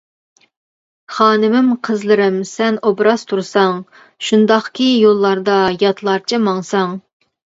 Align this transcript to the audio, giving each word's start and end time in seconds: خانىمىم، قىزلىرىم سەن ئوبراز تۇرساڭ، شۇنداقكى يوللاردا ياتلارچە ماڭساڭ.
خانىمىم، 1.15 1.67
قىزلىرىم 1.89 2.39
سەن 2.51 2.79
ئوبراز 2.91 3.25
تۇرساڭ، 3.31 3.75
شۇنداقكى 4.29 4.87
يوللاردا 5.03 5.59
ياتلارچە 5.85 6.41
ماڭساڭ. 6.47 6.97